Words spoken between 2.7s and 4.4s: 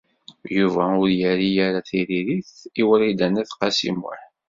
i Wrida n At Qasi Muḥ.